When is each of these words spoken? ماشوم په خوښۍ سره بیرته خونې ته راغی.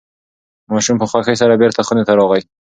ماشوم 0.71 0.95
په 0.99 1.05
خوښۍ 1.11 1.35
سره 1.41 1.59
بیرته 1.61 1.81
خونې 1.87 2.03
ته 2.07 2.13
راغی. 2.19 2.41